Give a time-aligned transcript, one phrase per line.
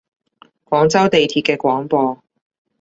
[0.65, 2.23] 廣州地鐵嘅廣播